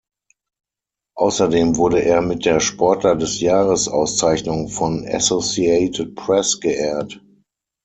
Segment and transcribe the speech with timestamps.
[1.15, 7.21] Außerdem wurde er mit der Sportler des Jahres-Auszeichnung von Associated Press geehrt.